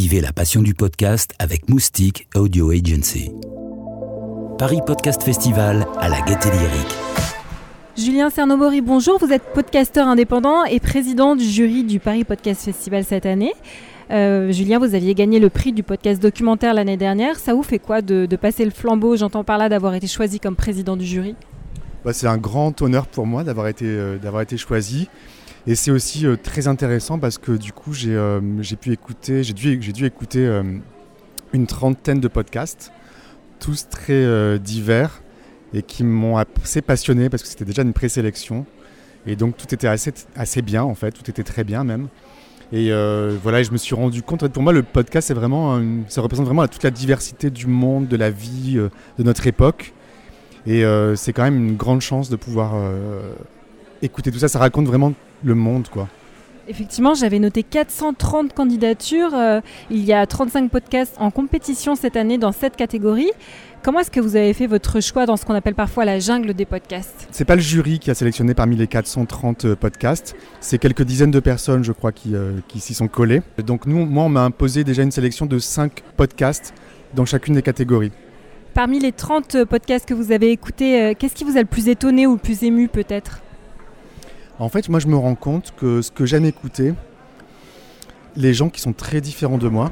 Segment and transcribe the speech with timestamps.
[0.00, 3.32] Vivez la passion du podcast avec Moustique Audio Agency.
[4.56, 6.96] Paris Podcast Festival à la Gaîté Lyrique.
[7.96, 9.18] Julien Cernobori, bonjour.
[9.18, 13.52] Vous êtes podcasteur indépendant et président du jury du Paris Podcast Festival cette année.
[14.12, 17.36] Euh, Julien, vous aviez gagné le prix du podcast documentaire l'année dernière.
[17.36, 20.54] Ça vous fait quoi de, passer le flambeau J'entends par là d'avoir été choisi comme
[20.54, 21.34] président du jury.
[22.04, 25.08] Bah, c'est un grand honneur pour moi d'avoir été, euh, d'avoir été choisi.
[25.68, 28.18] Et c'est aussi euh, très intéressant parce que du coup, j'ai,
[28.60, 30.62] j'ai pu écouter, j'ai dû, dû écouter
[31.52, 32.90] une trentaine de podcasts,
[33.60, 35.22] tous très divers
[35.72, 38.66] et qui m'ont assez passionné parce que c'était déjà une présélection.
[39.26, 42.08] Et donc tout était assez, assez bien en fait, tout était très bien même.
[42.70, 46.44] Et euh, voilà, je me suis rendu compte, pour moi, le podcast, vraiment, ça représente
[46.44, 49.94] vraiment toute la diversité du monde, de la vie, euh, de notre époque.
[50.66, 52.74] Et euh, c'est quand même une grande chance de pouvoir
[54.02, 54.48] écouter tout ça.
[54.48, 55.14] Ça raconte vraiment
[55.44, 56.08] le monde, quoi.
[56.70, 59.32] Effectivement, j'avais noté 430 candidatures.
[59.90, 63.30] il y a 35 podcasts en compétition cette année dans cette catégorie.
[63.82, 66.52] Comment est-ce que vous avez fait votre choix dans ce qu'on appelle parfois la jungle
[66.52, 67.28] des podcasts?
[67.30, 71.30] C'est pas le jury qui a sélectionné parmi les 430 euh, podcasts, c'est quelques dizaines
[71.30, 73.40] de personnes, je crois, qui, euh, qui s'y sont collées.
[73.64, 76.74] Donc nous, moi, on m'a imposé déjà une sélection de 5 podcasts
[77.14, 78.10] dans chacune des catégories.
[78.74, 81.88] Parmi les 30 euh, podcasts que vous avez écoutés, qu'est-ce qui vous a le plus
[81.88, 83.42] étonné ou le plus ému peut-être?
[84.58, 86.94] En fait, moi, je me rends compte que ce que j'aime écouter,
[88.34, 89.90] les gens qui sont très différents de moi,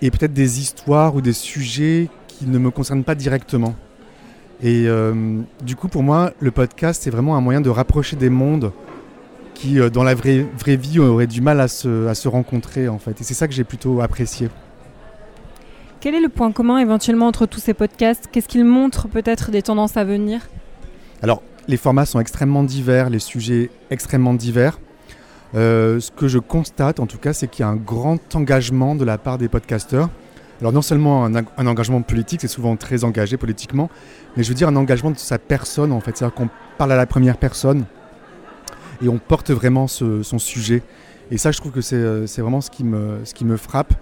[0.00, 2.08] et peut-être des histoires ou des sujets
[2.40, 3.74] ne me concerne pas directement.
[4.62, 8.30] Et euh, du coup, pour moi, le podcast, c'est vraiment un moyen de rapprocher des
[8.30, 8.72] mondes
[9.54, 12.88] qui, euh, dans la vraie, vraie vie, auraient du mal à se, à se rencontrer,
[12.88, 13.20] en fait.
[13.20, 14.48] Et c'est ça que j'ai plutôt apprécié.
[16.00, 18.28] Quel est le point commun éventuellement entre tous ces podcasts?
[18.32, 20.40] Qu'est-ce qu'ils montrent peut-être des tendances à venir?
[21.22, 24.78] Alors, les formats sont extrêmement divers, les sujets extrêmement divers.
[25.54, 28.94] Euh, ce que je constate, en tout cas, c'est qu'il y a un grand engagement
[28.94, 30.08] de la part des podcasteurs
[30.62, 33.90] alors non seulement un, engagement politique, c'est souvent très engagé politiquement,
[34.36, 36.16] mais je veux dire un engagement de sa personne en fait.
[36.16, 37.84] C'est-à-dire qu'on parle à la première personne
[39.02, 40.84] et on porte vraiment son sujet.
[41.32, 43.92] Et ça, je trouve que c'est euh, vraiment ce qui, me, frappe.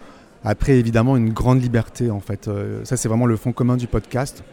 [0.45, 2.47] Après, évidemment, une grande liberté en fait.
[2.47, 4.45] Euh, ça, c'est vraiment le fond commun du podcast.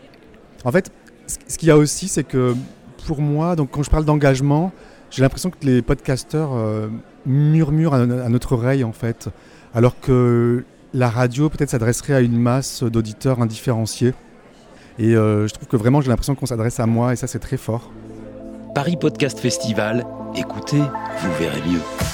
[0.63, 0.89] En fait,
[1.25, 2.55] ce qu'il y a aussi, c'est que
[3.07, 4.73] pour moi, donc quand je parle d'engagement,
[5.09, 6.89] j'ai l'impression que les podcasteurs euh,
[7.25, 9.29] murmurent à, notre oreille en fait,
[9.73, 14.13] alors que la radio peut-être s'adresserait à une masse d'auditeurs indifférenciés.
[14.99, 17.39] Et euh, je trouve que vraiment j'ai l'impression qu'on s'adresse à moi et ça c'est
[17.39, 17.91] très fort.
[18.75, 20.81] Paris Podcast Festival, écoutez,
[21.21, 22.06] vous verrez mieux.